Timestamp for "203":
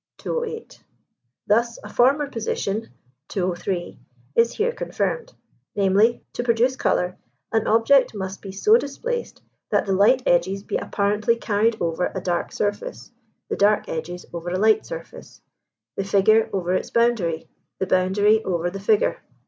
3.27-3.99